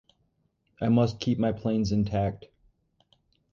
[0.81, 2.47] I must keep my planes intact.